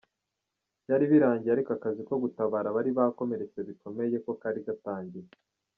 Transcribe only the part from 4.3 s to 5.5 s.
kari gatangiye.